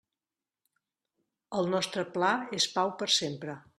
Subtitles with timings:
[1.59, 3.59] El nostre pla és pau per sempre.